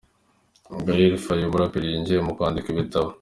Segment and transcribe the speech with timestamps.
[0.85, 3.09] Gaël Faye, umuraperi winjiye mu kwandika ibitabo.